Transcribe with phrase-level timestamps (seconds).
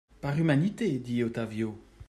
[0.19, 1.77] Par humanité, dit Ottavio.